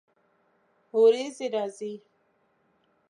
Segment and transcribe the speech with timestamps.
[0.99, 1.93] ورېځې راځي